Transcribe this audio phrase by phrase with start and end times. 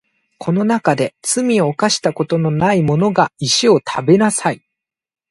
[0.39, 4.65] この中で罪を犯したことのないものが石を食べなさい